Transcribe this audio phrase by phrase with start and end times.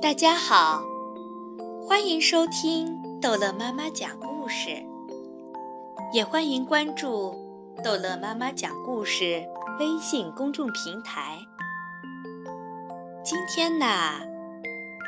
[0.00, 0.84] 大家好，
[1.84, 4.80] 欢迎收听逗乐妈妈讲故事，
[6.12, 7.34] 也欢迎关注
[7.82, 9.44] 逗乐妈妈讲故事
[9.80, 11.40] 微信公众平台。
[13.24, 14.20] 今天呢，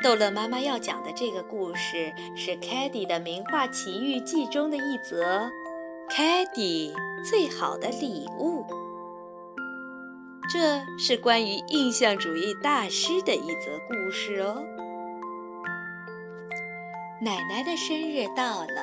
[0.03, 5.45] 逗乐妈妈要讲的这个故事是凯蒂的名画奇遇记中的一则
[6.09, 8.61] 《凯蒂最好的礼物》。
[10.49, 14.65] 这是关于印象主义大师的一则故事哦。
[17.21, 18.81] 奶奶的生日到了，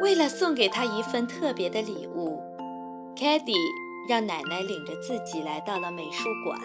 [0.00, 2.40] 为了送给她一份特别的礼物，
[3.14, 3.54] 凯蒂
[4.08, 6.58] 让奶奶领着自己来到了美术馆。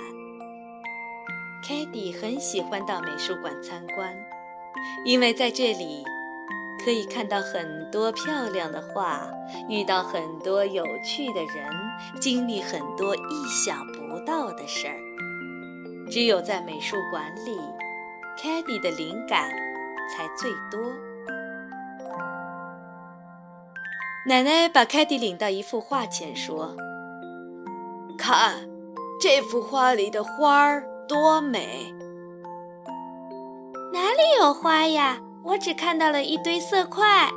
[1.67, 4.15] 凯蒂很喜欢到美术馆参观，
[5.05, 6.03] 因为在这里。
[6.83, 9.29] 可以看到很多漂亮的画，
[9.67, 11.69] 遇到很多有趣的人，
[12.21, 14.95] 经历很多意想不到的事儿。
[16.09, 17.59] 只有在美术馆里，
[18.41, 19.49] 凯蒂的灵感
[20.09, 20.79] 才最多。
[24.25, 26.75] 奶奶把凯蒂领到一幅画前，说
[28.17, 28.69] ：“看，
[29.19, 31.93] 这幅画里的花儿多美！
[33.91, 37.29] 哪里有花呀？”我只看到了一堆色块。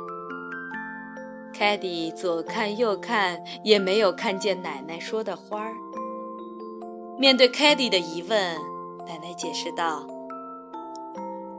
[1.53, 5.73] 凯蒂左看右看，也没有看见奶奶说的花儿。
[7.17, 8.57] 面对凯蒂的疑问，
[9.07, 10.05] 奶奶解释道：“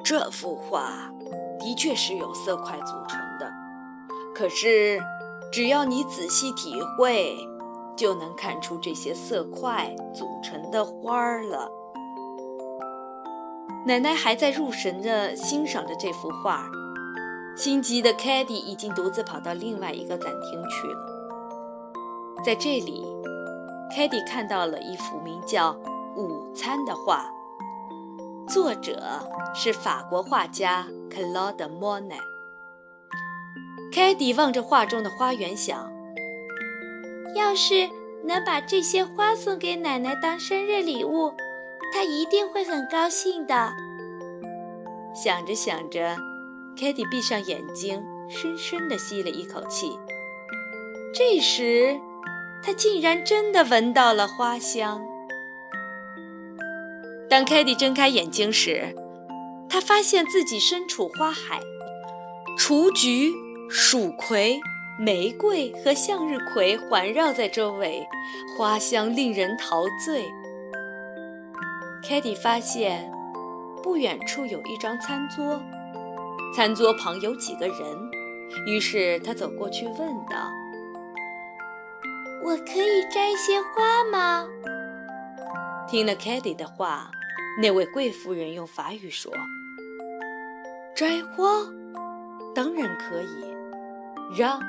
[0.05, 1.11] 这幅画
[1.59, 3.51] 的确是由色块组成的，
[4.35, 5.01] 可是
[5.51, 7.35] 只要你仔细体会，
[7.97, 11.71] 就能看出这些色块组成的花儿了。”
[13.85, 16.71] 奶奶还在入神地欣赏着这幅画，
[17.57, 22.43] 心急的凯蒂已经独自跑到另外一个展厅去了。
[22.45, 23.05] 在这里，
[23.95, 25.73] 凯蒂看到了一幅名叫
[26.15, 27.29] 《午餐》的画，
[28.49, 29.03] 作者
[29.53, 32.21] 是法国画家 Claude Monet。
[33.93, 35.93] 凯蒂望着画中的花园，想：
[37.35, 37.91] 要是
[38.25, 41.33] 能把这些花送给奶奶当生日礼物。
[41.93, 43.73] 他一定会很高兴的。
[45.15, 46.17] 想着想着，
[46.81, 49.93] 凯蒂闭上眼睛，深深地吸了一口气。
[51.15, 52.01] 这时，
[52.65, 55.03] 他竟然真的闻到了花香。
[57.29, 58.95] 当凯蒂睁开眼睛时，
[59.69, 61.61] 他发现自己身处花海，
[62.59, 63.31] 雏菊、
[63.69, 64.59] 蜀葵、
[64.99, 68.07] 玫瑰和向日葵环绕在周围，
[68.57, 70.25] 花香令人陶醉。
[72.05, 73.11] 凯蒂发现，
[73.81, 75.63] 不远处有一张餐桌，
[76.55, 77.77] 餐桌旁有几个人。
[78.67, 79.97] 于是他走过去问
[80.27, 80.51] 道
[82.45, 84.47] ：“我可以摘些花吗？”
[85.89, 87.09] 听了凯蒂的话，
[87.61, 89.33] 那位贵妇人用法语说
[90.97, 91.47] ：“摘花，
[92.53, 94.61] 当然可以，让，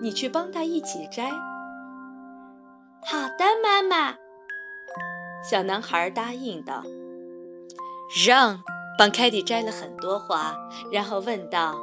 [0.00, 1.30] 你去帮她一起摘。”
[3.02, 4.14] 好的，妈妈。
[5.42, 6.82] 小男孩答应道
[8.26, 8.62] ：“让
[8.98, 10.56] 帮凯蒂摘了很多花，
[10.90, 11.74] 然后问道：‘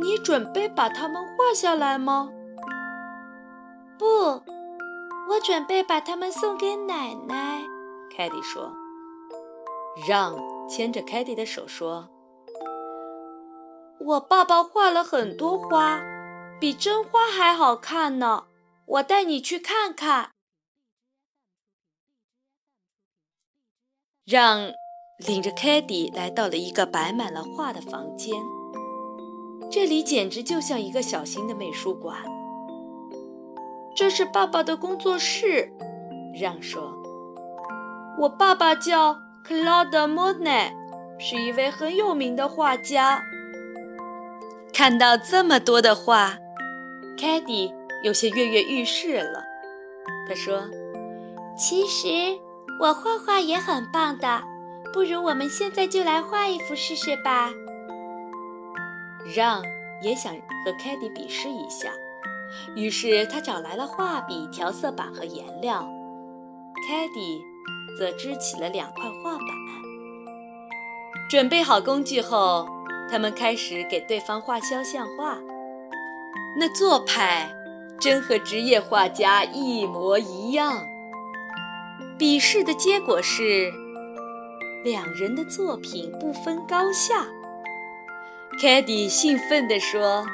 [0.00, 2.30] 你准备把它们画下来吗
[3.98, 4.06] ？’‘不，
[5.28, 7.62] 我准备把它们送给奶奶。’
[8.16, 8.72] 凯蒂说。
[10.08, 10.36] 让
[10.68, 12.08] 牵着凯蒂的手说
[14.00, 16.00] ：‘我爸爸画了很多花，
[16.58, 18.44] 比真花还好看呢。
[18.86, 20.30] 我带你去看看。’”
[24.26, 24.72] 让
[25.16, 28.34] 领着凯蒂来到了一个摆满了画的房间，
[29.70, 32.16] 这里简直就像一个小型的美术馆。
[33.96, 35.72] 这是爸爸的工作室，
[36.40, 36.96] 让说
[38.20, 39.16] ：“我爸爸叫
[39.46, 40.70] Claude Monet，
[41.18, 43.22] 是一位很有名的画家。”
[44.72, 46.38] 看到这么多的画，
[47.18, 47.72] 凯蒂
[48.04, 49.42] 有些跃跃欲试了。
[50.28, 50.62] 他说
[51.58, 52.38] ：“其实……”
[52.80, 54.42] 我画画也很棒的，
[54.90, 57.50] 不如我们现在就来画一幅试试吧。
[59.36, 59.62] 让
[60.00, 60.32] 也想
[60.64, 61.90] 和凯蒂比试一下，
[62.74, 65.86] 于是他找来了画笔、调色板和颜料，
[66.88, 67.44] 凯蒂
[67.98, 69.46] 则支起了两块画板。
[71.28, 72.66] 准备好工具后，
[73.10, 75.36] 他们开始给对方画肖像画。
[76.58, 77.48] 那做派
[78.00, 80.82] 真和职业画家一模一样。
[82.20, 83.72] 比试的结果是，
[84.84, 87.26] 两人的作品不分高下。
[88.60, 90.26] 凯蒂兴奋地说：“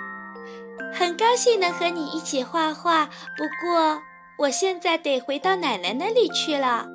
[0.92, 4.02] 很高兴能和你一起画画，不过
[4.36, 6.88] 我现在得回到奶奶那里去了。”“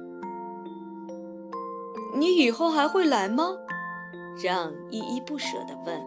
[2.13, 3.45] 你以后还会来吗？”
[4.43, 6.05] 让依依不舍地问：“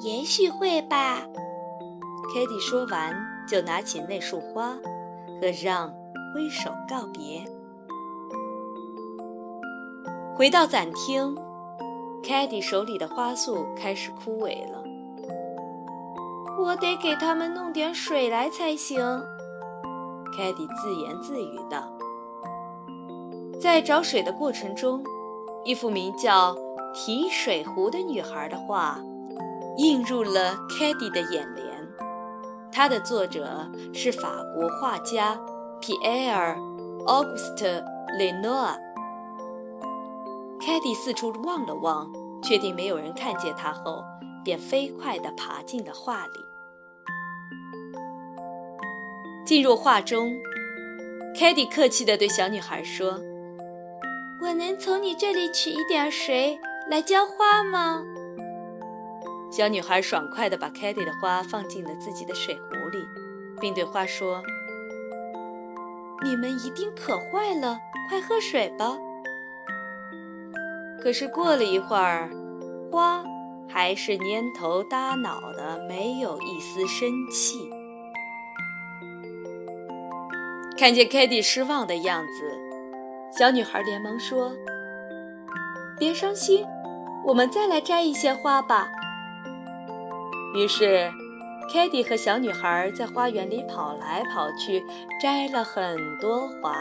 [0.00, 1.18] 也许会吧。”
[2.34, 3.14] i e 说完，
[3.46, 4.70] 就拿起那束花，
[5.38, 5.94] 和让
[6.36, 7.42] 挥手告别。
[10.36, 11.34] 回到展厅
[12.22, 14.84] k a t i e 手里的花束开始枯萎了。
[16.58, 19.00] 我得给他们弄点水来才行
[20.36, 21.90] k a t i e 自言自语道。
[23.58, 25.02] 在找水的过程中，
[25.64, 26.52] 一幅名叫
[26.92, 29.00] 《提水壶的女孩》的画
[29.78, 31.66] 映入了 k a t i e 的眼帘。
[32.70, 35.34] 它的作者是法国画家
[35.80, 36.56] 皮埃尔·
[37.04, 37.66] 奥古斯特·
[38.18, 38.76] 雷诺尔。
[40.60, 42.10] 凯蒂四处望了望，
[42.42, 44.02] 确定没有人看见他后，
[44.42, 46.32] 便飞快地爬进了画里。
[49.44, 50.32] 进入画中，
[51.38, 53.20] 凯蒂客气地对小女孩说
[54.42, 56.58] ：“我能从你这里取一点水
[56.90, 58.02] 来浇花吗？”
[59.52, 62.98] 小女孩爽快地把凯蒂的花放进了自己的水壶里，
[63.60, 64.42] 并对花说
[66.22, 67.78] ：“你们一定渴坏了，
[68.08, 68.96] 快喝水吧。”
[71.02, 72.30] 可是过了一会儿，
[72.90, 73.22] 花
[73.68, 77.70] 还是蔫头耷脑的，没有一丝生气。
[80.76, 82.58] 看见凯蒂失望的样子，
[83.30, 84.52] 小女孩连忙说
[85.98, 86.66] ：“别伤心，
[87.24, 88.88] 我们再来摘一些花吧。”
[90.56, 91.10] 于是，
[91.72, 94.82] 凯蒂和小女孩在花园里跑来跑去，
[95.20, 96.78] 摘了很多花。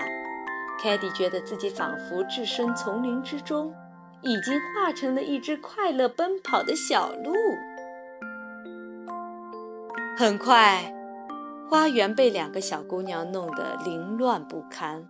[0.82, 3.74] 凯蒂觉得自己仿佛置身丛林之中，
[4.22, 7.34] 已经化成了一只快乐奔跑的小鹿。
[10.18, 10.94] 很快，
[11.70, 15.10] 花园被两个小姑娘弄得凌乱不堪。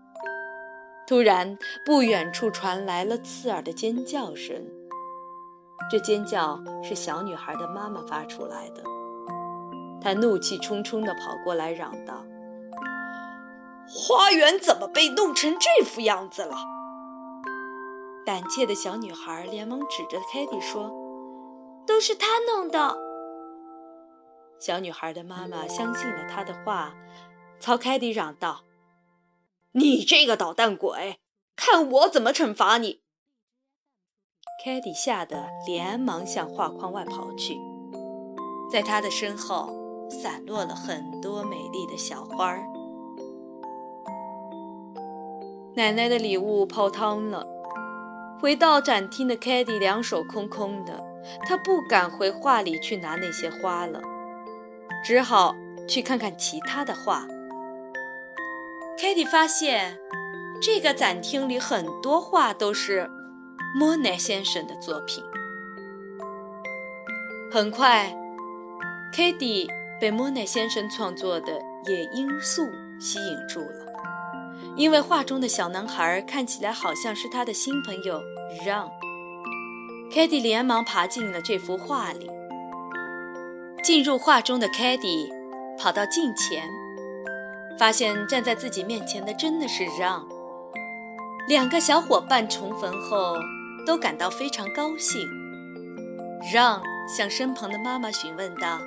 [1.06, 4.56] 突然，不远处传来了刺耳的尖叫声。
[5.92, 8.82] 这尖叫是小女孩的妈妈发出来的，
[10.02, 12.24] 他怒气冲冲地跑过来，嚷道
[13.88, 16.56] ：“花园怎么被弄成这副样子了？”
[18.26, 20.92] 胆怯的小女孩连忙指着凯蒂说
[21.86, 22.98] ：“都是他弄的。”
[24.60, 26.94] 小女孩的妈妈相信了她的话，
[27.60, 28.62] 朝凯蒂嚷道
[29.74, 31.20] ：“你这个捣蛋鬼，
[31.56, 33.02] 看我怎么惩罚你！”
[34.64, 37.60] 凯蒂吓得连忙向画框外跑去，
[38.72, 39.70] 在他的身后
[40.10, 42.64] 散落了很多美丽的小花儿。
[45.76, 47.46] 奶奶的礼物泡汤了，
[48.42, 51.04] 回到展厅的凯蒂两手空空的，
[51.46, 54.02] 她不敢回画里去拿那些花了，
[55.04, 55.56] 只好
[55.88, 57.28] 去看看其他的画。
[58.98, 59.98] 凯蒂发现，
[60.62, 63.10] 这个展厅里很多画都是。
[63.78, 65.22] 莫奈先生的作品。
[67.52, 68.16] 很快
[69.14, 69.70] ，k a t i e
[70.00, 71.54] 被莫奈先生创作的
[71.86, 72.70] 野罂粟
[73.00, 73.86] 吸引住了，
[74.76, 78.22] 因为画中的小男孩看起来好像是他的新朋友
[78.66, 78.90] 让。
[80.12, 82.30] k a t i e 连忙爬进了这幅画里。
[83.84, 85.30] 进入画中的 k a t i e
[85.78, 86.70] 跑到镜前，
[87.78, 90.26] 发现站在自己面前的真的是让。
[91.48, 93.36] 两个小伙伴重逢后。
[93.86, 95.30] 都感到非常高兴。
[96.52, 98.80] 让向身旁的妈妈询问道：“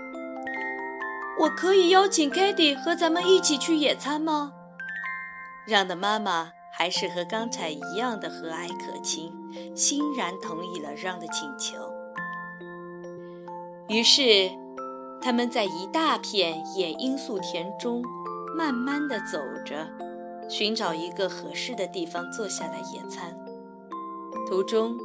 [1.41, 4.53] 我可以邀请凯蒂和咱们一起去野餐吗？”
[5.67, 9.33] 让的妈妈还是和刚才一样的和蔼可亲，
[9.77, 11.77] 欣然同意了让的请求。
[13.89, 14.51] 于是，
[15.21, 18.03] 他们在一大片野罂粟田中
[18.57, 19.87] 慢慢地走着，
[20.49, 23.39] 寻找一个合适的地方坐下来野餐。
[24.49, 24.97] 途中，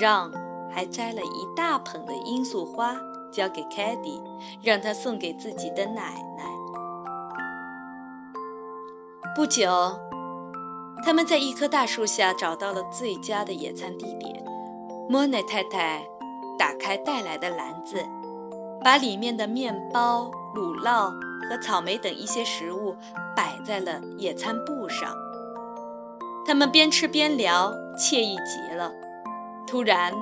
[0.00, 0.32] 让
[0.72, 2.96] 还摘了一大捧的罂粟花，
[3.34, 4.22] 交给凯蒂，
[4.62, 6.44] 让他送给自己的奶奶。
[9.34, 9.98] 不久，
[11.04, 14.44] 他们在一棵大树下找到了最佳的野餐地点。
[15.08, 16.06] 莫奈太太
[16.56, 17.96] 打开带来的篮子，
[18.82, 21.10] 把里面的面包、乳酪
[21.48, 22.94] 和草莓等一些食物
[23.34, 25.12] 摆在了野餐布上。
[26.46, 28.92] 他们边吃边聊，惬意极了。
[29.66, 30.14] 突然，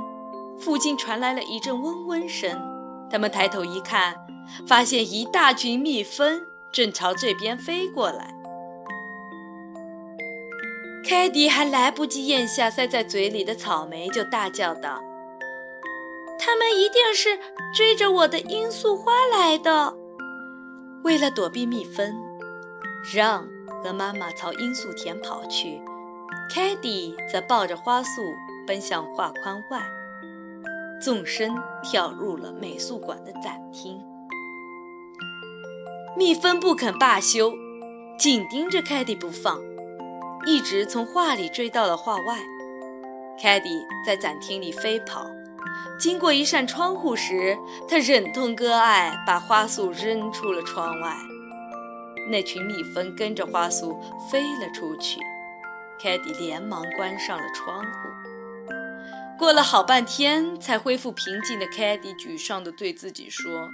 [0.58, 2.71] 附近传来了一阵嗡嗡声。
[3.12, 4.16] 他们抬头一看，
[4.66, 6.40] 发现一大群蜜蜂
[6.72, 8.34] 正朝这边飞过来。
[11.04, 15.02] 凯蒂还来不及咽下塞在嘴里的草莓，就大叫道
[16.40, 17.38] ：“他们一定是
[17.74, 19.94] 追着我的罂粟花来的！”
[21.04, 22.14] 为了躲避蜜蜂，
[23.14, 23.46] 让
[23.84, 25.82] 和妈妈朝罂粟田跑去。
[26.48, 28.22] 凯蒂则抱着花束
[28.66, 29.82] 奔向画框外。
[31.02, 34.00] 纵身跳入了美术馆的展厅。
[36.16, 37.52] 蜜蜂不肯罢休，
[38.16, 39.60] 紧盯着凯蒂不放，
[40.46, 42.38] 一直从画里追到了画外。
[43.40, 43.68] 凯蒂
[44.06, 45.26] 在展厅里飞跑，
[45.98, 51.16] 经过一扇窗户时，他忍痛割爱，把花束扔出了窗外。
[52.30, 55.18] 那群蜜蜂跟着花束飞了出去，
[56.00, 57.88] 凯蒂连忙关上了窗户。
[59.42, 63.68] 过了好半天，才恢复平静的凯蒂沮丧地对自己说。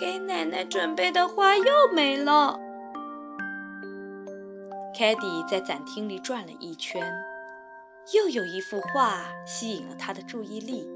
[0.00, 2.58] 给奶奶准备的花又没了。
[4.98, 7.06] 凯蒂在展厅里转了一圈，
[8.14, 10.88] 又有一幅画吸引了他的注意力。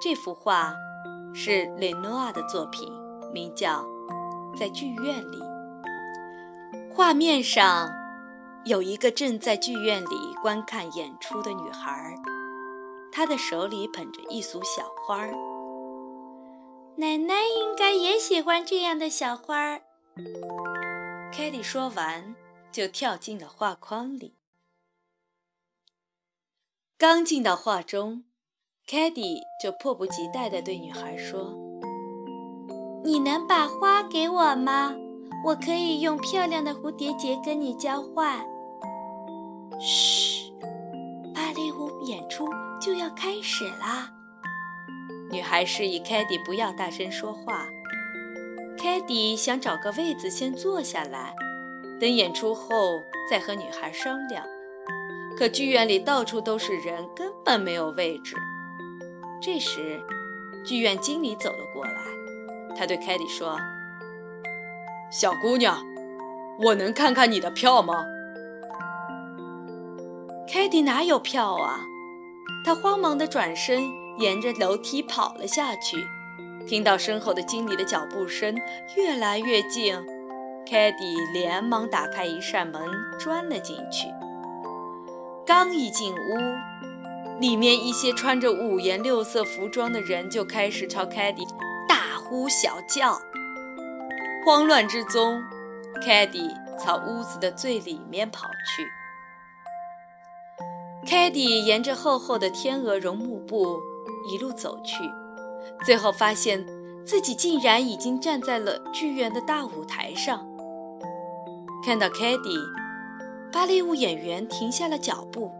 [0.00, 0.76] 这幅画
[1.34, 2.88] 是雷诺阿的作品，
[3.34, 3.84] 名叫
[4.56, 5.40] 《在剧院里》。
[6.94, 7.90] 画面上
[8.64, 12.14] 有一个正在剧院里观看演出的女孩，
[13.10, 15.34] 她的手里捧着一束小花儿。
[16.96, 19.82] 奶奶应该也喜欢这样的小花儿。
[21.32, 22.36] 凯蒂说完，
[22.70, 24.36] 就跳进了画框里。
[26.96, 28.22] 刚进到画中，
[28.86, 31.52] 凯蒂就迫不及待地对女孩说
[33.02, 34.94] ：“你能把花给我吗？
[35.46, 38.46] 我可以用漂亮的蝴蝶结跟你交换。”
[39.80, 40.52] 嘘，
[41.34, 42.48] 芭蕾舞演出
[42.80, 44.10] 就要开始啦。
[45.30, 47.66] 女孩示意凯蒂不要大声说话。
[48.78, 51.34] 凯蒂想找个位子先坐下来，
[52.00, 53.00] 等演出后
[53.30, 54.44] 再和女孩商量。
[55.36, 58.36] 可剧院里到处都是人，根本没有位置。
[59.40, 60.00] 这时，
[60.64, 61.92] 剧院经理走了过来，
[62.76, 63.58] 他对凯蒂说
[65.10, 65.82] ：“小姑娘，
[66.60, 68.04] 我能看看你的票吗？”
[70.52, 71.80] 凯蒂哪有票啊？
[72.62, 73.90] 他慌忙地转身。
[74.18, 75.96] 沿着楼梯跑了下去，
[76.66, 78.54] 听到身后的经理的脚步声
[78.94, 79.96] 越来越近，
[80.68, 82.82] 凯蒂连忙打开一扇门，
[83.18, 84.06] 钻了进去。
[85.46, 91.46] 刚一进屋，里面一些穿着五颜六色服装的人就开始朝凯蒂
[91.88, 93.18] 大呼小叫。
[94.44, 95.42] 慌乱之中，
[96.04, 98.86] 凯蒂朝屋子的最里面跑去。
[101.06, 103.80] 凯蒂沿着厚厚的天鹅绒幕布。
[104.24, 105.02] 一路走去，
[105.84, 106.64] 最后发现
[107.04, 110.46] 自己竟然已经站在了剧院的大舞台上。
[111.84, 112.56] 看到凯蒂，
[113.50, 115.50] 芭蕾舞演员停下了脚步，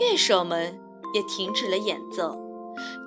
[0.00, 0.76] 乐手们
[1.14, 2.36] 也停止了演奏，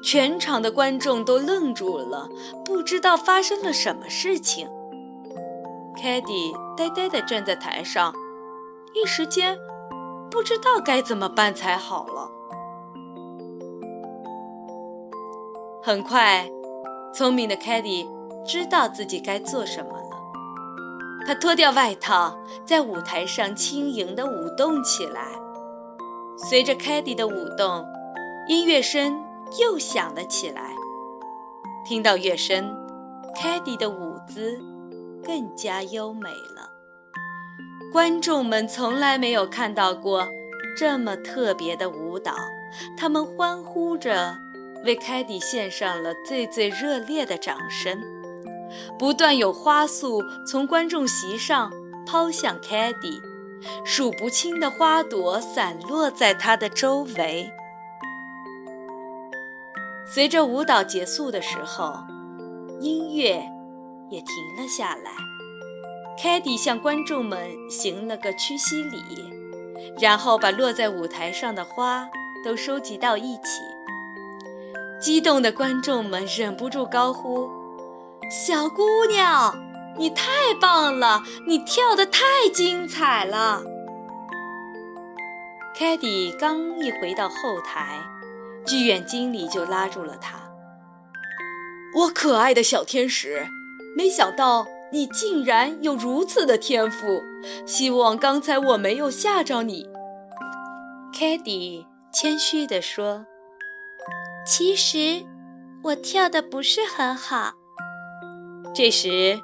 [0.02, 2.30] 全场的观众都愣住了，
[2.64, 4.70] 不知道发生了什么事情。
[6.02, 8.16] 凯蒂呆呆地站在台上，
[8.94, 9.58] 一时间
[10.30, 12.32] 不知道该怎么办才好了。
[15.82, 16.50] 很快，
[17.14, 18.10] 聪明的凯蒂
[18.46, 20.10] 知道自己该做什么了。
[21.26, 25.28] 他脱掉外套，在舞台上轻盈地舞动起来。
[26.38, 27.86] 随着凯蒂的舞动，
[28.48, 29.24] 音乐声
[29.60, 30.74] 又响了起来。
[31.86, 32.76] 听到乐声，
[33.36, 34.60] 凯蒂的舞姿
[35.24, 36.73] 更加优美了。
[37.94, 40.28] 观众们从来没有看到过
[40.76, 42.34] 这么特别的舞蹈，
[42.98, 44.36] 他们欢呼着。
[44.84, 48.02] 为凯蒂献上了最最热烈的掌声，
[49.00, 51.72] 不断有花束从观众席上
[52.06, 53.22] 抛向凯蒂，
[53.86, 57.50] 数不清的花朵散落在她的周围。
[60.06, 61.94] 随着舞蹈结束的时候，
[62.82, 63.42] 音乐
[64.10, 65.23] 也停了下来。
[66.24, 68.98] 凯蒂向观众们行了个屈膝礼，
[70.00, 72.08] 然后把落在舞台上的花
[72.46, 73.60] 都收集到一起。
[75.02, 77.50] 激动的观众们忍不住高呼
[78.32, 79.54] ：“小姑娘，
[79.98, 81.24] 你太棒了！
[81.46, 82.22] 你跳得太
[82.54, 83.62] 精彩了！”
[85.78, 88.00] 凯蒂刚一回到后台，
[88.66, 90.40] 剧院经理就拉住了他
[91.94, 93.46] ：“我可爱的小天使，
[93.98, 97.22] 没想到你竟然有如此的天赋！
[97.66, 99.90] 希望刚才我没有吓着你。”
[101.12, 103.26] 凯蒂谦虚地说。
[104.46, 105.26] 其实，
[105.84, 107.54] 我跳的不是很好。
[108.76, 109.40] 这时，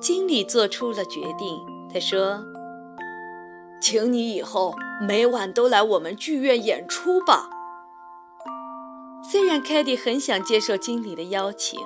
[0.00, 1.60] 经理做出了决定。
[1.92, 2.42] 他说
[3.82, 4.74] ：“请你以后
[5.06, 7.50] 每晚都来我们剧院演出吧。”
[9.30, 11.78] 虽然凯蒂很想接受经理的邀请，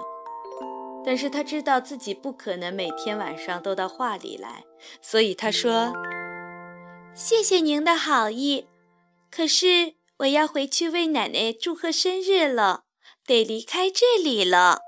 [1.04, 4.64] 但是他知道自己不可能每天晚上都到画里来，
[5.02, 5.92] 所以他说
[7.14, 8.66] ：“谢谢您的好意，
[9.30, 12.84] 可是我要回去为奶奶祝贺生日了，
[13.26, 14.78] 得离开这里了。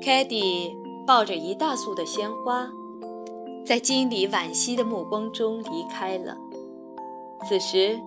[0.00, 0.72] 凯蒂
[1.06, 2.68] 抱着一大束的鲜花，
[3.66, 6.36] 在经理惋惜的目光中离开了。
[7.48, 7.98] 此时，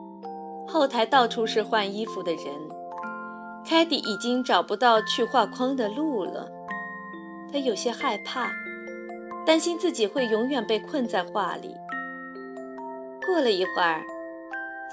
[0.67, 2.45] 后台到处是换衣服的人，
[3.67, 6.47] 凯蒂已经找不到去画框的路了。
[7.51, 8.51] 他有些害怕，
[9.45, 11.75] 担心自己会永远被困在画里。
[13.25, 14.03] 过了一会儿。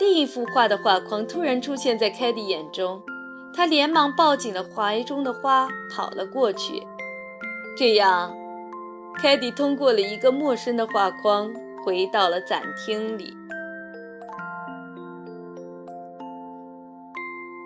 [0.00, 3.00] 另一幅画的画框突然出现在凯蒂眼中，
[3.54, 6.82] 他连忙抱紧了怀中的花，跑了过去。
[7.76, 8.34] 这样，
[9.18, 11.52] 凯蒂通过了一个陌生的画框，
[11.84, 13.36] 回到了展厅里。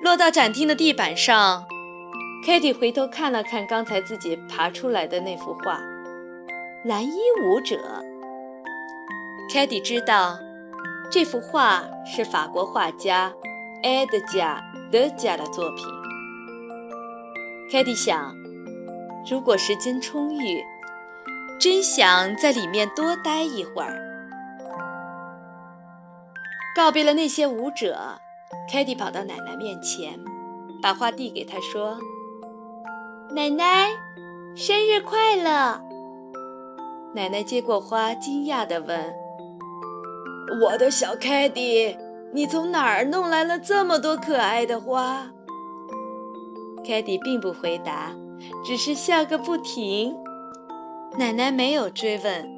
[0.06, 1.66] 落到展厅的地板上，
[2.46, 5.80] 凯蒂回头看了看刚才自己爬出来的那幅画——
[6.86, 7.76] 蓝衣舞者。
[9.52, 10.38] 凯蒂知道。
[11.10, 13.32] 这幅画是法国画家
[13.82, 15.84] 埃德加·德加的作品。
[17.72, 18.32] 凯蒂想，
[19.28, 20.64] 如果时间充裕，
[21.58, 23.98] 真想在里面多待一会儿。
[26.76, 28.20] 告别了那些舞者，
[28.70, 30.18] 凯蒂跑到奶奶面前，
[30.82, 31.98] 把花递给她，说
[33.34, 33.90] ：“奶奶，
[34.54, 35.80] 生日快乐！”
[37.14, 39.14] 奶奶接过花，惊讶地问。
[40.62, 41.96] 我的小凯蒂，
[42.32, 45.30] 你从哪儿弄来了这么多可爱的花？
[46.86, 48.14] 凯蒂并不回答，
[48.64, 50.16] 只是笑个不停。
[51.18, 52.48] 奶奶没有追问，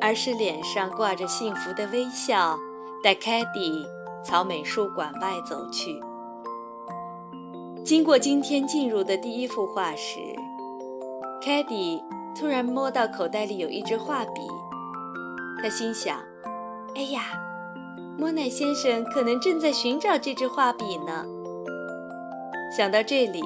[0.00, 2.58] 而是脸上挂着幸福的微笑，
[3.02, 3.86] 带凯蒂
[4.24, 6.00] 朝美术馆外走去。
[7.84, 10.18] 经过今天进入的第一幅画时，
[11.40, 12.00] 凯蒂
[12.38, 14.40] 突然摸到口袋里有一支画笔，
[15.60, 16.18] 他心想。
[16.94, 17.22] 哎呀，
[18.18, 21.26] 莫奈先生可能正在寻找这支画笔呢。
[22.76, 23.42] 想到这里，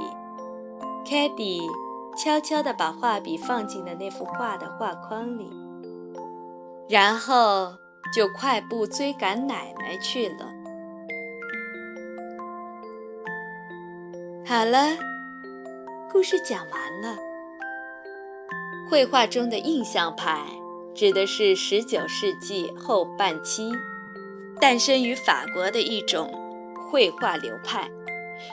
[1.09, 1.61] 凯蒂
[2.17, 5.51] 悄悄地把画笔放进了那幅画的画框里，
[6.89, 7.73] 然后
[8.15, 10.56] 就快步追赶奶奶去了。
[14.49, 14.97] 好了，
[16.09, 17.19] 故事讲完了。
[18.89, 20.39] 绘画中的印象派。
[20.95, 23.71] 指的是19世纪后半期
[24.59, 26.33] 诞生于法国的一种
[26.89, 27.91] 绘画流派，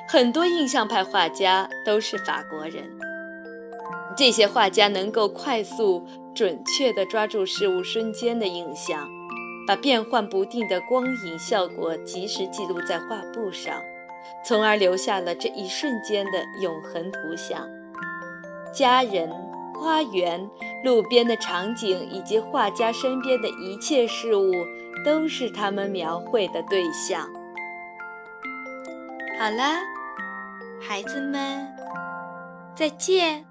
[0.09, 2.83] 很多印象派画家都是法国人。
[4.17, 9.07] 这些画家能够快速、准确地抓住事物瞬间的印象，
[9.67, 13.81] 把变幻不定的光影效果及时记录在画布上，
[14.43, 17.67] 从而留下了这一瞬间的永恒图像。
[18.73, 19.29] 家人。
[19.75, 20.49] 花园、
[20.85, 24.53] 路边的场景以及画家身边的一切事物，
[25.03, 27.27] 都是他们描绘的对象。
[29.37, 29.81] 好了，
[30.79, 31.67] 孩子们，
[32.73, 33.45] 再见。